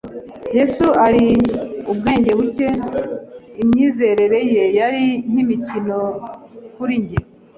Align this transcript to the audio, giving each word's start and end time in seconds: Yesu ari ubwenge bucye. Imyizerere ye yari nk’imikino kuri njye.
Yesu 0.57 0.85
ari 1.05 1.25
ubwenge 1.91 2.31
bucye. 2.37 2.69
Imyizerere 3.61 4.39
ye 4.55 4.63
yari 4.79 5.03
nk’imikino 5.31 5.97
kuri 6.75 6.93
njye. 7.01 7.19